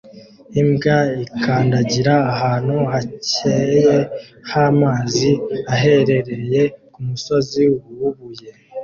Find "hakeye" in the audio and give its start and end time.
2.91-3.95